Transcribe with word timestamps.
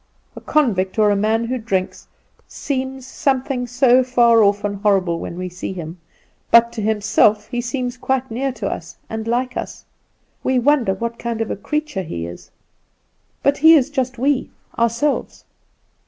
A 0.35 0.41
convict, 0.41 0.97
or 0.97 1.11
a 1.11 1.15
man 1.15 1.45
who 1.45 1.59
drinks, 1.59 2.07
seems 2.47 3.05
something 3.05 3.67
so 3.67 4.03
far 4.03 4.41
off 4.41 4.63
and 4.63 4.77
horrible 4.77 5.19
when 5.19 5.37
we 5.37 5.47
see 5.47 5.73
him; 5.73 5.99
but 6.49 6.71
to 6.73 6.81
himself 6.81 7.47
he 7.49 7.61
seems 7.61 7.97
quite 7.97 8.31
near 8.31 8.51
to 8.53 8.67
us, 8.67 8.97
and 9.11 9.27
like 9.27 9.55
us. 9.55 9.85
We 10.43 10.57
wonder 10.57 10.95
what 10.95 11.19
kind 11.19 11.39
of 11.39 11.51
a 11.51 11.55
creature 11.55 12.01
he 12.01 12.25
is; 12.25 12.49
but 13.43 13.59
he 13.59 13.75
is 13.75 13.91
just 13.91 14.17
we, 14.17 14.49
ourselves. 14.75 15.45